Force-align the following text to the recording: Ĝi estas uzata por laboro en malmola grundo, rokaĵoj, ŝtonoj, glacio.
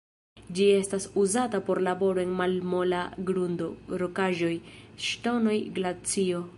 Ĝi 0.59 0.69
estas 0.77 1.03
uzata 1.23 1.59
por 1.67 1.81
laboro 1.89 2.23
en 2.23 2.33
malmola 2.41 3.03
grundo, 3.31 3.69
rokaĵoj, 4.05 4.53
ŝtonoj, 5.11 5.59
glacio. 5.79 6.47